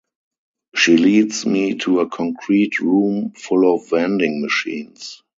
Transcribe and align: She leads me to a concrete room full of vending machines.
She 0.73 0.97
leads 0.97 1.45
me 1.45 1.75
to 1.75 1.99
a 1.99 2.09
concrete 2.09 2.79
room 2.79 3.33
full 3.35 3.71
of 3.75 3.87
vending 3.87 4.41
machines. 4.41 5.21